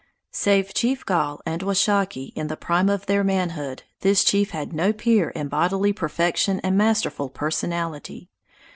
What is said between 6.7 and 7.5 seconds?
masterful